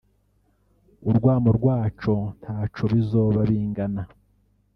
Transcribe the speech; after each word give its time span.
urwamo 1.09 1.49
rwaco 1.57 2.13
ntaco 2.41 2.83
bizoba 2.93 3.39
bingana 3.49 4.01